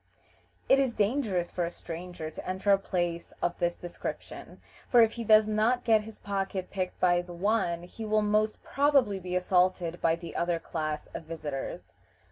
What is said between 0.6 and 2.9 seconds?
It is dangerous for a stranger to enter a